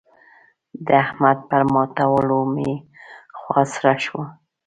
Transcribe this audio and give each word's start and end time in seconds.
د 0.85 0.87
احمد 1.03 1.37
پر 1.49 1.61
ماتولو 1.73 2.39
مې 2.53 2.71
خوا 3.37 3.61
سړه 3.73 3.93
شوه. 4.03 4.23